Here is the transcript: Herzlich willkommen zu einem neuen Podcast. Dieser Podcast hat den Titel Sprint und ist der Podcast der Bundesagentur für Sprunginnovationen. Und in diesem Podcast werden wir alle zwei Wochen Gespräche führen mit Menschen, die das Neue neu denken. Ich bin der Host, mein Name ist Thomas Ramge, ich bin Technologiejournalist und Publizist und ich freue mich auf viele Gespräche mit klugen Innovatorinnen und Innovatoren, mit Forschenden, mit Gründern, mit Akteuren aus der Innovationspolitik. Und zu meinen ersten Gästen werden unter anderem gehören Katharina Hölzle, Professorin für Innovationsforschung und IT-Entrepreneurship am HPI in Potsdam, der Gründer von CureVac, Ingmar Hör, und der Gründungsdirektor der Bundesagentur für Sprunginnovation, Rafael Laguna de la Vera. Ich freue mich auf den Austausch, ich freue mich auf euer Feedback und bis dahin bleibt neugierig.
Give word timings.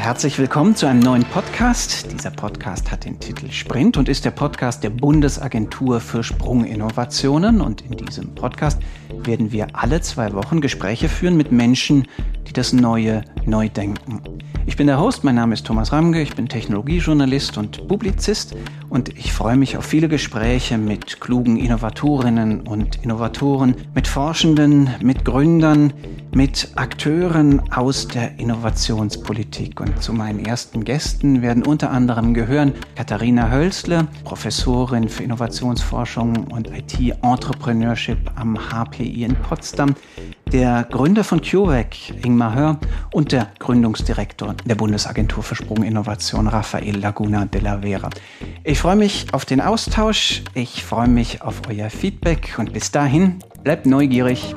Herzlich 0.00 0.38
willkommen 0.38 0.74
zu 0.74 0.86
einem 0.86 1.00
neuen 1.00 1.24
Podcast. 1.24 2.10
Dieser 2.10 2.30
Podcast 2.30 2.90
hat 2.90 3.04
den 3.04 3.20
Titel 3.20 3.50
Sprint 3.50 3.98
und 3.98 4.08
ist 4.08 4.24
der 4.24 4.30
Podcast 4.30 4.82
der 4.82 4.88
Bundesagentur 4.88 6.00
für 6.00 6.24
Sprunginnovationen. 6.24 7.60
Und 7.60 7.82
in 7.82 7.98
diesem 7.98 8.34
Podcast 8.34 8.80
werden 9.10 9.52
wir 9.52 9.66
alle 9.74 10.00
zwei 10.00 10.32
Wochen 10.32 10.62
Gespräche 10.62 11.10
führen 11.10 11.36
mit 11.36 11.52
Menschen, 11.52 12.08
die 12.50 12.54
das 12.54 12.72
Neue 12.72 13.22
neu 13.46 13.68
denken. 13.68 14.20
Ich 14.66 14.76
bin 14.76 14.88
der 14.88 15.00
Host, 15.00 15.22
mein 15.22 15.36
Name 15.36 15.54
ist 15.54 15.66
Thomas 15.66 15.92
Ramge, 15.92 16.20
ich 16.20 16.34
bin 16.34 16.48
Technologiejournalist 16.48 17.56
und 17.58 17.86
Publizist 17.86 18.56
und 18.88 19.08
ich 19.16 19.32
freue 19.32 19.56
mich 19.56 19.76
auf 19.76 19.84
viele 19.84 20.08
Gespräche 20.08 20.78
mit 20.78 21.20
klugen 21.20 21.56
Innovatorinnen 21.56 22.62
und 22.62 23.02
Innovatoren, 23.02 23.76
mit 23.94 24.08
Forschenden, 24.08 24.90
mit 25.00 25.24
Gründern, 25.24 25.92
mit 26.34 26.72
Akteuren 26.74 27.60
aus 27.72 28.08
der 28.08 28.38
Innovationspolitik. 28.38 29.80
Und 29.80 30.02
zu 30.02 30.12
meinen 30.12 30.44
ersten 30.44 30.84
Gästen 30.84 31.42
werden 31.42 31.64
unter 31.64 31.90
anderem 31.90 32.34
gehören 32.34 32.74
Katharina 32.96 33.50
Hölzle, 33.50 34.08
Professorin 34.24 35.08
für 35.08 35.22
Innovationsforschung 35.22 36.48
und 36.48 36.68
IT-Entrepreneurship 36.68 38.30
am 38.34 38.58
HPI 38.58 39.24
in 39.24 39.36
Potsdam, 39.36 39.94
der 40.52 40.86
Gründer 40.90 41.24
von 41.24 41.40
CureVac, 41.40 42.24
Ingmar 42.24 42.54
Hör, 42.54 42.80
und 43.12 43.32
der 43.32 43.48
Gründungsdirektor 43.58 44.54
der 44.64 44.74
Bundesagentur 44.74 45.42
für 45.42 45.54
Sprunginnovation, 45.54 46.46
Rafael 46.46 46.96
Laguna 46.96 47.44
de 47.44 47.60
la 47.60 47.78
Vera. 47.80 48.10
Ich 48.64 48.78
freue 48.78 48.96
mich 48.96 49.26
auf 49.32 49.44
den 49.44 49.60
Austausch, 49.60 50.42
ich 50.54 50.84
freue 50.84 51.08
mich 51.08 51.42
auf 51.42 51.62
euer 51.68 51.90
Feedback 51.90 52.54
und 52.58 52.72
bis 52.72 52.90
dahin 52.90 53.38
bleibt 53.62 53.86
neugierig. 53.86 54.54